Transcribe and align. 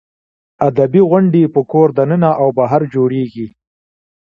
ادبي 0.67 1.01
غونډې 1.09 1.43
په 1.53 1.61
کور 1.71 1.87
دننه 1.97 2.29
او 2.41 2.47
بهر 2.57 2.81
جوړېږي. 2.93 3.47